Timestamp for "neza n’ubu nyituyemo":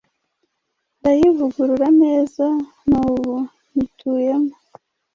2.03-4.53